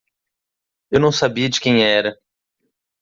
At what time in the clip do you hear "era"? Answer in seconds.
1.85-2.19